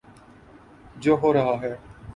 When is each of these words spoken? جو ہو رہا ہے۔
جو 0.97 1.17
ہو 1.23 1.33
رہا 1.33 1.55
ہے۔ 1.61 1.75